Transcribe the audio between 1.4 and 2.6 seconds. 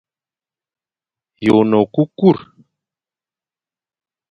Yô e ne ékukur.